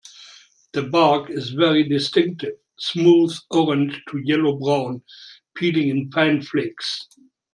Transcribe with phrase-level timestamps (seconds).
[0.73, 5.03] The bark is very distinctive, smooth orange to yellow-brown,
[5.55, 7.07] peeling in fine flakes.